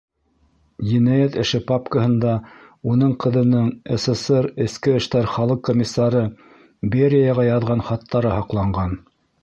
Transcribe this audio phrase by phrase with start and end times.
[0.91, 2.31] Енәйәт эше папкаһында
[2.93, 3.69] уның ҡыҙының
[4.05, 6.27] СССР эске эштәр халыҡ комиссары
[6.97, 9.03] Берияға яҙған хаттары һаҡланған.